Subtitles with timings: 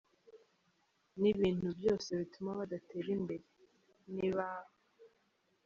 [1.21, 3.45] n’ibintu byose bituma badatera imbere.
[4.15, 4.49] Ni ba